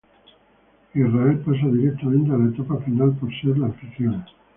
[0.95, 4.25] Israel pasa directamente a la etapa final por ser la anfitriona.